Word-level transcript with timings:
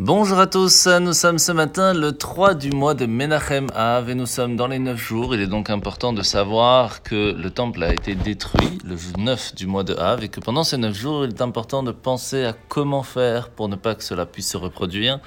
Bonjour 0.00 0.38
à 0.38 0.46
tous, 0.46 0.86
nous 0.86 1.12
sommes 1.12 1.40
ce 1.40 1.50
matin 1.50 1.92
le 1.92 2.12
3 2.12 2.54
du 2.54 2.70
mois 2.70 2.94
de 2.94 3.04
Menachem 3.04 3.66
Av 3.74 4.08
et 4.08 4.14
nous 4.14 4.26
sommes 4.26 4.54
dans 4.54 4.68
les 4.68 4.78
9 4.78 4.96
jours. 4.96 5.34
Il 5.34 5.40
est 5.40 5.48
donc 5.48 5.70
important 5.70 6.12
de 6.12 6.22
savoir 6.22 7.02
que 7.02 7.32
le 7.32 7.50
temple 7.50 7.82
a 7.82 7.92
été 7.92 8.14
détruit 8.14 8.78
le 8.84 8.94
9 9.18 9.56
du 9.56 9.66
mois 9.66 9.82
de 9.82 9.96
Av 9.96 10.22
et 10.22 10.28
que 10.28 10.38
pendant 10.38 10.62
ces 10.62 10.76
9 10.76 10.94
jours, 10.94 11.24
il 11.24 11.30
est 11.30 11.42
important 11.42 11.82
de 11.82 11.90
penser 11.90 12.44
à 12.44 12.54
comment 12.68 13.02
faire 13.02 13.48
pour 13.48 13.68
ne 13.68 13.74
pas 13.74 13.96
que 13.96 14.04
cela 14.04 14.24
puisse 14.24 14.52
se 14.52 14.56
reproduire 14.56 15.18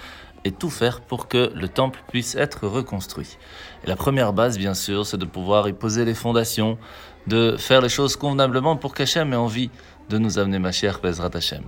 et 0.46 0.54
tout 0.54 0.70
faire 0.70 1.02
pour 1.02 1.28
que 1.28 1.52
le 1.54 1.68
temple 1.68 2.02
puisse 2.08 2.36
être 2.36 2.66
reconstruit. 2.66 3.38
Et 3.84 3.88
la 3.88 3.98
première 3.98 4.32
base, 4.32 4.58
bien 4.58 4.74
sûr, 4.74 5.06
c'est 5.06 5.18
de 5.18 5.26
pouvoir 5.26 5.68
y 5.68 5.74
poser 5.74 6.06
les 6.06 6.16
fondations, 6.16 6.78
de 7.28 7.58
faire 7.58 7.82
les 7.82 7.90
choses 7.90 8.16
convenablement 8.16 8.78
pour 8.78 8.94
qu'Hachem 8.94 9.34
ait 9.34 9.36
envie 9.36 9.70
de 10.08 10.18
nous 10.18 10.40
amener 10.40 10.60
ma 10.60 10.72
chère 10.72 11.02
Bezrat 11.02 11.32
Hashem. 11.34 11.64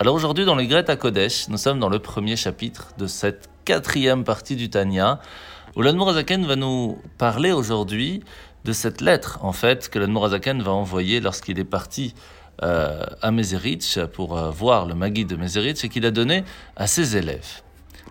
Alors 0.00 0.16
aujourd'hui, 0.16 0.44
dans 0.44 0.56
les 0.56 0.66
Greta 0.66 0.96
Kodesh, 0.96 1.48
nous 1.48 1.56
sommes 1.56 1.78
dans 1.78 1.88
le 1.88 2.00
premier 2.00 2.34
chapitre 2.34 2.88
de 2.98 3.06
cette 3.06 3.48
quatrième 3.64 4.24
partie 4.24 4.56
du 4.56 4.68
Tanya, 4.68 5.20
où 5.76 5.82
l'Admorazaken 5.82 6.44
va 6.46 6.56
nous 6.56 6.98
parler 7.16 7.52
aujourd'hui 7.52 8.24
de 8.64 8.72
cette 8.72 9.00
lettre, 9.00 9.38
en 9.42 9.52
fait, 9.52 9.88
que 9.88 10.00
l'Admorazaken 10.00 10.62
va 10.62 10.72
envoyer 10.72 11.20
lorsqu'il 11.20 11.60
est 11.60 11.64
parti 11.64 12.12
euh, 12.64 13.04
à 13.22 13.30
Meserich 13.30 14.00
pour 14.12 14.36
euh, 14.36 14.50
voir 14.50 14.86
le 14.86 14.96
Magui 14.96 15.26
de 15.26 15.36
Meserich 15.36 15.84
et 15.84 15.88
qu'il 15.88 16.04
a 16.06 16.10
donné 16.10 16.42
à 16.74 16.88
ses 16.88 17.16
élèves. 17.16 17.62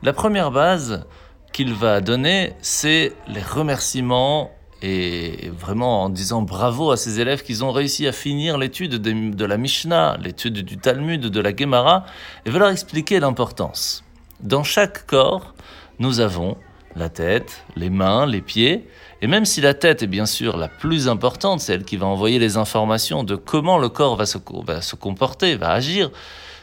La 0.03 0.13
première 0.13 0.51
base 0.51 1.05
qu'il 1.51 1.73
va 1.73 1.99
donner, 1.99 2.53
c'est 2.61 3.11
les 3.27 3.41
remerciements 3.41 4.51
et 4.83 5.49
vraiment 5.57 6.03
en 6.03 6.09
disant 6.09 6.41
bravo 6.41 6.91
à 6.91 6.97
ses 6.97 7.21
élèves 7.21 7.41
qu'ils 7.41 7.63
ont 7.63 7.71
réussi 7.71 8.05
à 8.05 8.11
finir 8.11 8.57
l'étude 8.57 9.01
de, 9.01 9.45
la 9.45 9.55
Mishnah, 9.55 10.17
l'étude 10.21 10.59
du 10.59 10.77
Talmud, 10.77 11.21
de 11.21 11.39
la 11.39 11.55
Gemara, 11.55 12.05
et 12.45 12.49
va 12.49 12.59
leur 12.59 12.69
expliquer 12.69 13.21
l'importance. 13.21 14.03
Dans 14.41 14.65
chaque 14.65 15.07
corps, 15.07 15.53
nous 15.99 16.19
avons 16.19 16.57
la 16.97 17.07
tête, 17.07 17.63
les 17.77 17.89
mains, 17.89 18.25
les 18.25 18.41
pieds, 18.41 18.85
et 19.21 19.27
même 19.27 19.45
si 19.45 19.61
la 19.61 19.73
tête 19.73 20.03
est 20.03 20.07
bien 20.07 20.25
sûr 20.25 20.57
la 20.57 20.67
plus 20.67 21.07
importante, 21.07 21.61
celle 21.61 21.85
qui 21.85 21.95
va 21.95 22.05
envoyer 22.07 22.37
les 22.37 22.57
informations 22.57 23.23
de 23.23 23.37
comment 23.37 23.77
le 23.77 23.87
corps 23.87 24.17
va 24.17 24.25
se, 24.25 24.37
va 24.65 24.81
se 24.81 24.97
comporter, 24.97 25.55
va 25.55 25.71
agir, 25.71 26.11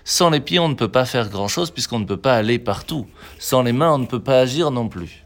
sans 0.05 0.29
les 0.29 0.41
pieds 0.41 0.59
on 0.59 0.69
ne 0.69 0.75
peut 0.75 0.91
pas 0.91 1.07
faire 1.07 1.31
grand-chose 1.31 1.71
puisqu'on 1.71 2.01
ne 2.01 2.05
peut 2.05 2.19
pas 2.19 2.35
aller 2.35 2.59
partout. 2.59 3.07
Sans 3.39 3.63
les 3.63 3.73
mains 3.73 3.95
on 3.95 3.99
ne 3.99 4.07
peut 4.07 4.21
pas 4.21 4.41
agir 4.41 4.71
non 4.71 4.89
plus. 4.89 5.25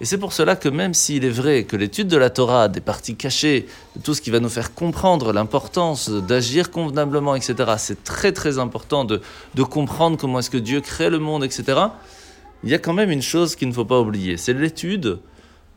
Et 0.00 0.04
c'est 0.04 0.18
pour 0.18 0.32
cela 0.32 0.54
que 0.54 0.68
même 0.68 0.94
s'il 0.94 1.24
est 1.24 1.30
vrai 1.30 1.64
que 1.64 1.76
l'étude 1.76 2.06
de 2.06 2.16
la 2.16 2.30
Torah, 2.30 2.68
des 2.68 2.80
parties 2.80 3.16
cachées, 3.16 3.66
tout 4.04 4.14
ce 4.14 4.20
qui 4.20 4.30
va 4.30 4.38
nous 4.38 4.48
faire 4.48 4.72
comprendre 4.72 5.32
l'importance 5.32 6.08
d'agir 6.08 6.70
convenablement, 6.70 7.34
etc., 7.34 7.74
c'est 7.78 8.04
très 8.04 8.30
très 8.32 8.58
important 8.60 9.04
de, 9.04 9.20
de 9.54 9.62
comprendre 9.64 10.16
comment 10.16 10.38
est-ce 10.38 10.50
que 10.50 10.58
Dieu 10.58 10.80
crée 10.80 11.10
le 11.10 11.18
monde, 11.18 11.42
etc., 11.42 11.80
il 12.62 12.70
y 12.70 12.74
a 12.74 12.78
quand 12.78 12.92
même 12.92 13.10
une 13.10 13.22
chose 13.22 13.56
qu'il 13.56 13.68
ne 13.68 13.72
faut 13.72 13.84
pas 13.84 14.00
oublier, 14.00 14.36
c'est 14.36 14.52
l'étude 14.52 15.18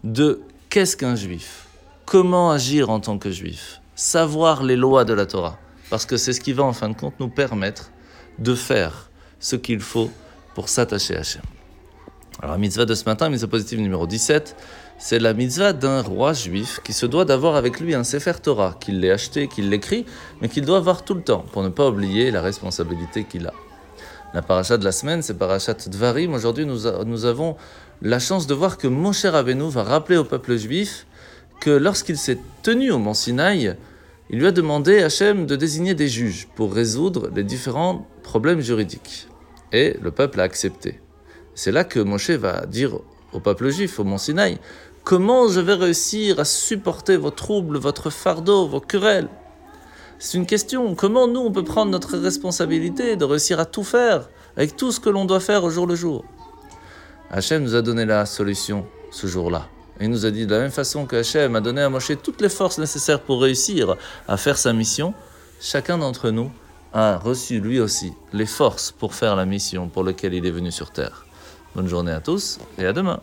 de 0.03 0.41
qu'est-ce 0.69 0.97
qu'un 0.97 1.16
juif, 1.16 1.66
comment 2.06 2.52
agir 2.52 2.89
en 2.89 3.00
tant 3.00 3.17
que 3.17 3.31
juif, 3.31 3.81
savoir 3.95 4.63
les 4.63 4.75
lois 4.75 5.03
de 5.03 5.13
la 5.13 5.25
Torah, 5.25 5.58
parce 5.89 6.06
que 6.06 6.17
c'est 6.17 6.33
ce 6.33 6.41
qui 6.41 6.53
va 6.53 6.63
en 6.63 6.73
fin 6.73 6.89
de 6.89 6.95
compte 6.95 7.19
nous 7.19 7.30
permettre 7.30 7.91
de 8.39 8.56
faire 8.56 9.09
ce 9.39 9.56
qu'il 9.56 9.80
faut 9.80 10.11
pour 10.53 10.69
s'attacher 10.69 11.17
à 11.17 11.19
Hachem. 11.19 11.41
Alors 12.40 12.54
la 12.54 12.58
mitzvah 12.58 12.86
de 12.86 12.96
ce 12.96 13.06
matin, 13.06 13.30
mitzvah 13.30 13.48
positive 13.48 13.80
numéro 13.82 14.08
17, 14.08 14.56
c'est 14.98 15.20
la 15.20 15.34
mitzvah 15.34 15.74
d'un 15.74 16.02
roi 16.02 16.34
juif 16.34 16.80
qui 16.84 16.94
se 16.94 17.06
doit 17.06 17.26
d'avoir 17.26 17.56
avec 17.56 17.80
lui 17.80 17.94
un 17.94 18.04
Sefer 18.04 18.34
Torah, 18.42 18.76
qu'il 18.80 19.00
l'ait 19.00 19.12
acheté, 19.12 19.48
qu'il 19.48 19.70
l'écrit, 19.70 20.06
mais 20.42 20.48
qu'il 20.50 20.66
doit 20.66 20.78
avoir 20.78 21.04
tout 21.04 21.14
le 21.14 21.22
temps, 21.22 21.44
pour 21.52 21.62
ne 21.62 21.70
pas 21.70 21.90
oublier 21.90 22.32
la 22.32 22.42
responsabilité 22.42 23.26
qu'il 23.26 23.48
a. 23.48 23.54
La 24.34 24.42
paracha 24.42 24.78
de 24.78 24.86
la 24.86 24.94
semaine, 24.94 25.22
c'est 25.22 25.38
parachat 25.38 25.74
Dvarim. 25.74 26.34
Aujourd'hui, 26.34 26.66
nous, 26.66 27.26
avons 27.26 27.58
la 28.02 28.18
chance 28.18 28.48
de 28.48 28.54
voir 28.54 28.78
que 28.78 28.88
Moshe 28.88 29.26
Rabbeinu 29.26 29.70
va 29.70 29.84
rappeler 29.84 30.16
au 30.16 30.24
peuple 30.24 30.56
juif 30.56 31.06
que 31.59 31.70
lorsqu'il 31.70 32.18
s'est 32.18 32.40
tenu 32.64 32.92
au 32.92 32.98
mont 32.98 33.14
Sinaï, 33.14 33.75
il 34.30 34.40
lui 34.40 34.47
a 34.47 34.52
demandé 34.52 35.02
à 35.02 35.08
Hachem 35.08 35.46
de 35.46 35.58
désigner 35.58 35.96
des 35.96 36.08
juges 36.08 36.47
pour 36.56 36.74
résoudre 36.74 37.30
les 37.36 37.44
différents 37.44 38.08
problèmes 38.24 38.62
juridiques. 38.62 39.28
Et 39.74 39.97
le 40.02 40.12
peuple 40.12 40.40
a 40.40 40.44
accepté. 40.44 41.02
C'est 41.56 41.72
là 41.72 41.84
que 41.84 42.00
Moshe 42.00 42.31
va 42.31 42.66
dire 42.66 42.97
au 43.34 43.39
peuple 43.39 43.69
juif, 43.69 44.00
au 44.00 44.03
mont 44.03 44.17
Sinaï, 44.17 44.57
comment 45.03 45.47
je 45.47 45.59
vais 45.59 45.73
réussir 45.73 46.39
à 46.39 46.45
supporter 46.45 47.17
vos 47.17 47.31
troubles, 47.31 47.78
votre 47.78 48.09
fardeau, 48.09 48.67
vos 48.67 48.79
querelles? 48.79 49.29
C'est 50.19 50.38
une 50.38 50.45
question. 50.45 50.94
Comment 50.95 51.28
nous, 51.28 51.40
on 51.40 51.51
peut 51.51 51.63
prendre 51.63 51.91
notre 51.91 52.17
responsabilité 52.17 53.16
de 53.16 53.25
réussir 53.25 53.59
à 53.59 53.66
tout 53.66 53.84
faire 53.84 54.29
avec 54.56 54.75
tout 54.75 54.91
ce 54.91 55.00
que 55.00 55.09
l'on 55.09 55.25
doit 55.25 55.40
faire 55.40 55.63
au 55.63 55.69
jour 55.69 55.88
le 55.88 55.95
jour? 55.95 56.23
Hachem 57.31 57.63
nous 57.63 57.75
a 57.75 57.81
donné 57.81 58.06
la 58.06 58.25
solution 58.25 58.85
ce 59.09 59.25
jour-là. 59.25 59.67
Il 60.00 60.09
nous 60.09 60.25
a 60.25 60.31
dit 60.31 60.45
de 60.45 60.51
la 60.53 60.61
même 60.61 60.72
façon 60.72 61.06
que 61.06 61.16
Hachem 61.16 61.56
a 61.56 61.61
donné 61.61 61.81
à 61.81 61.90
Moshe 61.90 62.11
toutes 62.22 62.41
les 62.41 62.50
forces 62.50 62.78
nécessaires 62.78 63.22
pour 63.22 63.41
réussir 63.41 63.95
à 64.28 64.38
faire 64.38 64.57
sa 64.57 64.73
mission, 64.73 65.13
chacun 65.59 65.97
d'entre 65.97 66.29
nous 66.29 66.51
a 66.94 67.17
reçu 67.17 67.59
lui 67.59 67.79
aussi 67.79 68.13
les 68.34 68.45
forces 68.45 68.91
pour 68.91 69.16
faire 69.16 69.35
la 69.35 69.45
mission 69.45 69.88
pour 69.88 70.03
laquelle 70.03 70.34
il 70.34 70.45
est 70.45 70.51
venu 70.51 70.72
sur 70.72 70.91
terre. 70.91 71.25
Bonne 71.74 71.88
journée 71.88 72.12
à 72.12 72.20
tous 72.20 72.59
et 72.78 72.86
à 72.86 72.92
demain. 72.92 73.22